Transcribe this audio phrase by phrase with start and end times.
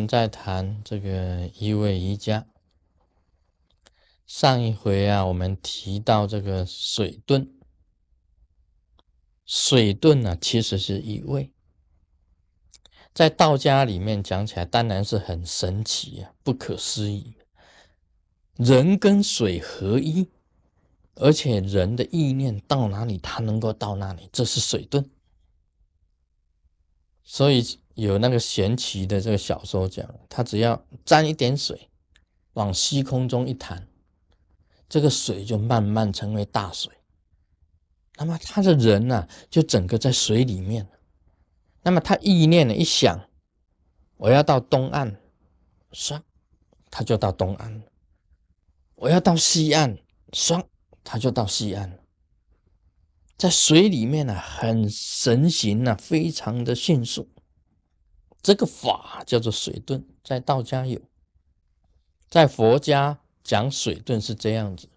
[0.00, 2.46] 们在谈这个一位瑜伽。
[4.26, 7.48] 上一回啊，我们提到这个水遁，
[9.44, 11.50] 水遁呢，其实是一位，
[13.12, 17.34] 在道家里面讲起来，当然是很神奇啊，不可思议。
[18.54, 20.28] 人跟水合一，
[21.16, 25.04] 而且人的意念到哪里，他能够到哪里，这是水遁。
[27.24, 31.88] 所以有那个玄奇的这个小说讲，他只要沾一点水，
[32.54, 33.88] 往虚空中一弹，
[34.88, 36.90] 这个水就慢慢成为大水。
[38.16, 40.88] 那么他的人呢，就整个在水里面。
[41.82, 43.28] 那么他意念呢一想，
[44.16, 45.16] 我要到东岸，
[45.92, 46.22] 唰，
[46.90, 47.82] 他就到东岸；
[48.94, 49.98] 我要到西岸，
[50.32, 50.64] 唰，
[51.04, 51.98] 他就到西岸。
[53.36, 57.28] 在水里面呢，很神行啊，非常的迅速。
[58.42, 61.00] 这个法叫做水遁，在道家有，
[62.28, 64.88] 在佛家讲水遁是这样子，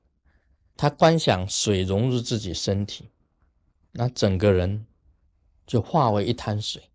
[0.78, 3.10] 他观想水融入自己身体，
[3.92, 4.86] 那整个人
[5.68, 6.90] 就化为一滩水。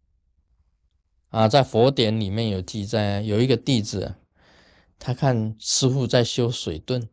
[1.29, 4.15] 啊，在佛典里面有记载，有一个弟子，
[4.99, 7.09] 他看师傅在修水遁，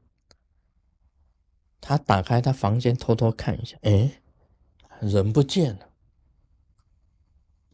[1.81, 4.21] 他打开他房间偷偷看一下，哎。
[5.01, 5.89] 人不见了，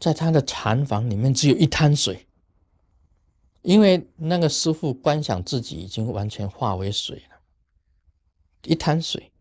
[0.01, 2.25] 在他的禅房里面只有一滩水，
[3.61, 7.39] 因为那个师傅观想自己已经完全化为水了，
[8.63, 9.31] 一滩水。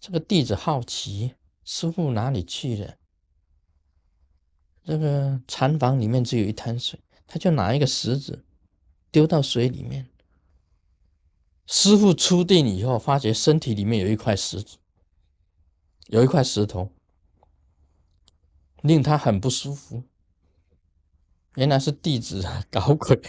[0.00, 2.96] 这个弟子好奇，师傅哪里去了？
[4.84, 8.44] 这个禅房里面只有一滩水，他就拿一个石子
[9.12, 10.08] 丢到水里面。
[11.68, 14.78] 师傅出定以后，发觉身体里面有一块石子。
[16.08, 16.90] 有一块石头，
[18.82, 20.04] 令他很不舒服。
[21.56, 23.20] 原来是弟子 搞鬼。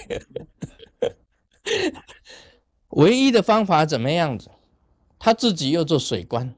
[2.90, 4.52] 唯一的方法怎么样子？
[5.18, 6.54] 他自己又做水官，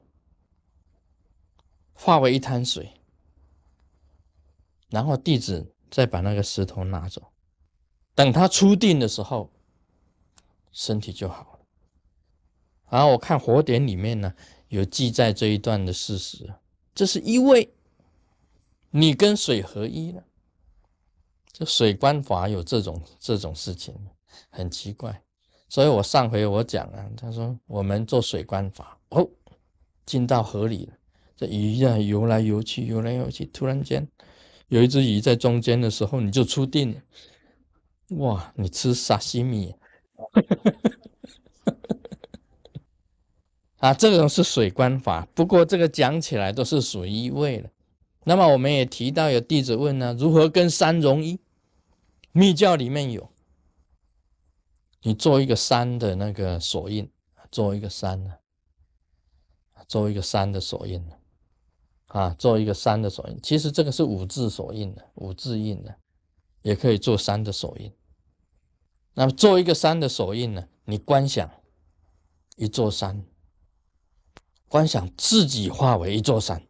[1.94, 3.00] 化为一滩水，
[4.90, 7.32] 然后弟子再把那个石头拿走。
[8.14, 9.52] 等他出定的时候，
[10.72, 11.60] 身体就好了。
[12.90, 14.34] 然后我看火典里面呢。
[14.68, 16.54] 有记载这一段的事实，
[16.92, 17.72] 这是因为
[18.98, 20.24] 你跟水合一了。
[21.52, 23.94] 这水观法有这种这种事情，
[24.48, 25.22] 很奇怪。
[25.68, 29.28] 所以我上回我讲啊，他说我们做水观法，哦，
[30.06, 30.94] 进到河里了，
[31.36, 34.08] 这鱼啊游来游去，游来游去，突然间
[34.68, 37.02] 有一只鱼在中间的时候，你就出定了。
[38.16, 39.74] 哇，你吃沙西米。
[43.76, 47.68] 啊，这种是水观法，不过这个讲起来都是属于一位了。
[48.28, 51.38] 那么我们也提到有弟子问呢，如何跟山融一？
[52.32, 53.30] 密教里面有，
[55.02, 57.08] 你做一个山的那个锁印，
[57.52, 58.34] 做一个山呢，
[59.86, 61.14] 做一个山的锁印呢
[62.08, 63.38] 啊，做一个山的锁印。
[63.40, 65.94] 其实这个是五字锁印的，五字印的，
[66.62, 67.92] 也可以做山的锁印。
[69.14, 71.48] 那么做一个山的锁印呢，你观想
[72.56, 73.24] 一座山。
[74.68, 76.66] 观想自己化为一座山，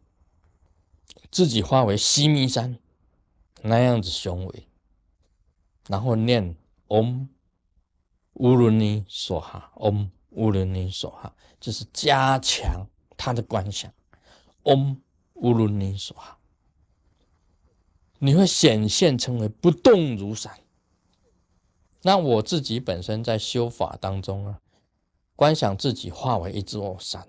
[1.31, 2.79] 自己化为西密山
[3.61, 4.67] 那样子雄伟，
[5.87, 6.55] 然后念
[6.87, 7.27] Om
[8.33, 13.91] 乌伦尼所哈，Om 乌伦尼梭哈，就是加强他的观想。
[14.63, 14.97] Om
[15.33, 16.37] 乌伦尼梭哈，
[18.19, 20.59] 你会显现成为不动如山。
[22.03, 24.61] 那我自己本身在修法当中啊，
[25.35, 27.27] 观想自己化为一座山。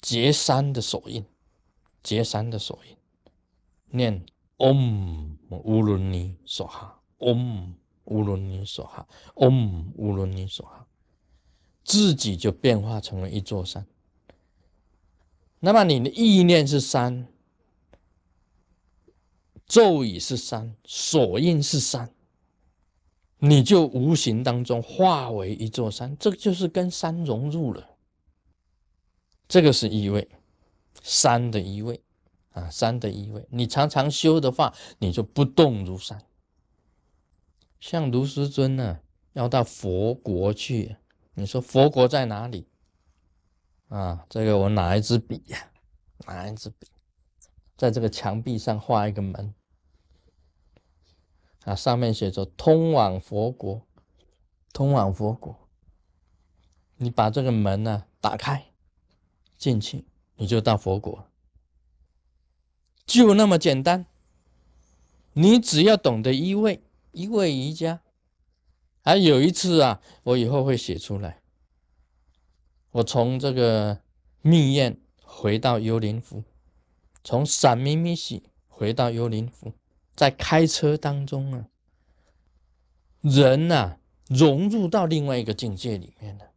[0.00, 1.24] 结山的手印，
[2.02, 2.96] 结山的手印，
[3.90, 4.24] 念
[4.58, 7.74] Om 乌伦尼梭哈，Om
[8.04, 10.86] 乌伦尼梭哈，Om 乌伦尼梭哈，
[11.84, 13.86] 自己就变化成为一座山。
[15.60, 17.26] 那么你的意念是山，
[19.66, 22.14] 咒语是山，锁印是山，
[23.38, 27.86] 你就无形当中化为一座山，这就是跟山融入了。
[29.48, 30.28] 这个是一位
[31.00, 32.02] 山的一位
[32.52, 33.46] 啊，山的一位。
[33.50, 36.24] 你常常修的话，你就不动如山。
[37.80, 39.00] 像卢师尊呢，
[39.32, 40.96] 要到佛国去，
[41.34, 42.66] 你说佛国在哪里？
[43.88, 45.70] 啊，这个我拿一支笔呀，
[46.26, 46.86] 拿一支笔，
[47.76, 49.54] 在这个墙壁上画一个门，
[51.64, 53.86] 啊，上面写着“通往佛国”，
[54.72, 55.68] 通往佛国。
[56.96, 58.66] 你把这个门呢打开。
[59.56, 60.06] 进去，
[60.40, 61.26] 你就到佛国，
[63.04, 64.06] 就那么简单。
[65.34, 66.80] 你只要懂得一味，
[67.12, 68.00] 一味瑜伽。
[69.02, 71.42] 还有一次啊，我以后会写出来。
[72.92, 74.00] 我从这个
[74.40, 76.42] 密院回到幽灵湖，
[77.22, 79.74] 从闪咪咪洗回到幽灵湖，
[80.16, 81.68] 在开车当中啊，
[83.20, 86.49] 人呐融入到另外一个境界里面了。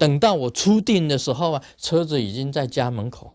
[0.00, 3.34] 等到我出定的时候啊，车子已经在家门口，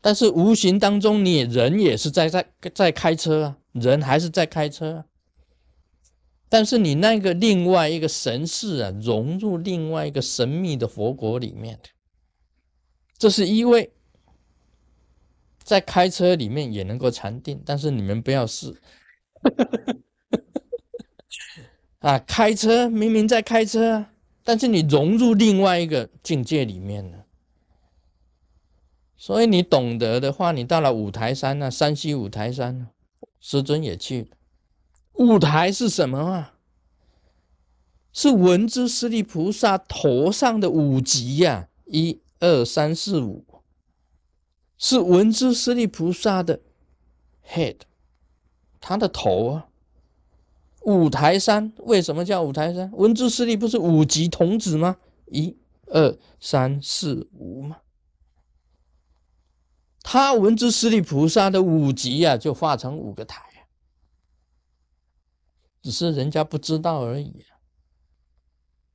[0.00, 5.04] 但是无形当中，你人也是在在在开车啊，人还是在开车啊。
[6.48, 11.90] 但是你那个另外一个神识啊，融入另外一个神秘的佛国里面的，
[13.16, 13.92] 这是因为
[15.62, 18.74] 在开车里面也能够禅定，但是你们不要试
[22.00, 22.18] 啊！
[22.18, 24.06] 开车明明在开车，
[24.48, 27.26] 但是你融入另外一个境界里面了，
[29.14, 32.88] 所以你懂得的话，你到了五台山啊，山西五台山，
[33.40, 34.30] 师尊也去。
[35.16, 36.54] 五台是什么啊？
[38.10, 43.44] 是文殊师利菩萨头上的五级呀，一二三四五，
[44.78, 46.60] 是文殊师利菩萨的
[47.46, 47.80] head，
[48.80, 49.67] 他的头啊。
[50.88, 52.90] 五台山为什么叫五台山？
[52.92, 54.96] 文殊师利不是五级童子吗？
[55.26, 55.54] 一
[55.88, 57.76] 二三四五吗？
[60.02, 63.44] 他文殊师利菩萨的五级呀，就化成五个台。
[65.82, 67.44] 只是人家不知道而已。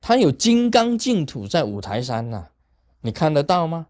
[0.00, 2.48] 他有金刚净土在五台山呐，
[3.02, 3.86] 你看得到吗？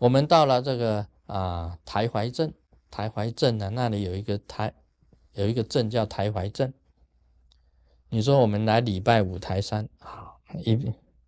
[0.00, 2.52] 我们到了这个啊台怀镇，
[2.90, 4.74] 台怀镇呢，那里有一个台，
[5.34, 6.74] 有一个镇叫台怀镇。
[8.14, 10.30] 你说我们来礼拜五台山啊，
[10.64, 10.78] 一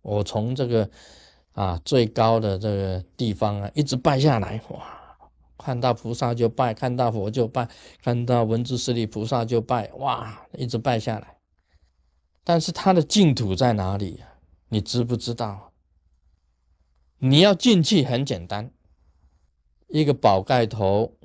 [0.01, 0.89] 我从这个
[1.51, 4.87] 啊最高的这个地方啊，一直拜下来，哇！
[5.57, 7.67] 看到菩萨就拜，看到佛就拜，
[8.01, 11.35] 看到文殊师利菩萨就拜，哇，一直拜下来。
[12.45, 14.35] 但是他的净土在哪里呀？
[14.69, 15.73] 你知不知道？
[17.17, 18.71] 你要进去很简单，
[19.89, 21.17] 一个宝盖头，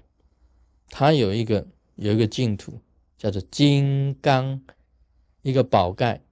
[0.89, 1.65] 它有一个
[1.95, 2.81] 有一个净土，
[3.17, 4.61] 叫做金刚，
[5.43, 6.23] 一个宝盖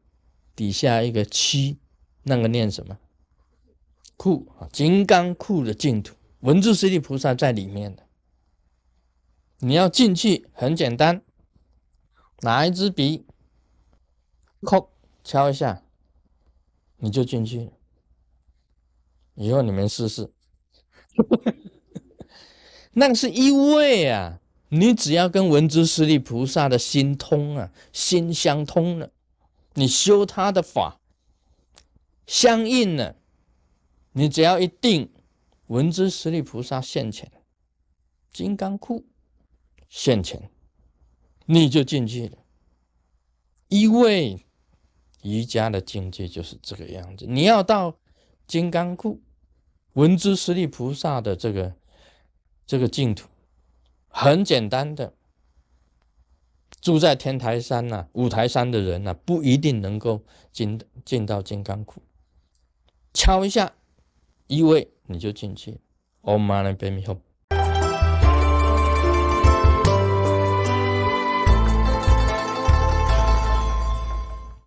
[0.57, 1.79] 底下一个七，
[2.23, 2.99] 那个念什么？
[4.17, 6.17] 库啊，金刚库的净土。
[6.41, 8.07] 文殊师利菩萨在里面的，
[9.59, 11.23] 你要进去很简单，
[12.41, 13.27] 拿一支笔，
[14.67, 14.91] 敲
[15.23, 15.83] 敲一下，
[16.97, 17.73] 你就进去了。
[19.35, 20.33] 以后你们试试，
[22.93, 29.11] 那个是一位啊，你只要跟文殊师利菩萨的心通啊，心相通了，
[29.75, 31.01] 你修他的法
[32.27, 33.17] 相应了，
[34.13, 35.11] 你只要一定。
[35.67, 37.31] 文殊师利菩萨现前，
[38.33, 39.07] 金刚库
[39.89, 40.51] 现前，
[41.47, 42.39] 你就进去了。
[43.69, 44.45] 因为
[45.23, 47.25] 瑜伽的境界就是这个样子。
[47.29, 47.97] 你要到
[48.49, 49.21] 金刚库，
[49.93, 51.73] 文殊师利菩萨的这个
[52.67, 53.29] 这个净土，
[54.11, 55.15] 很简单的，
[56.83, 60.23] 住在天台山呐、五台山的人呐，不一定能够
[60.53, 62.03] 进进到金刚窟。
[63.15, 63.73] 敲一下，
[64.47, 64.93] 一位。
[65.13, 65.81] 你就进去，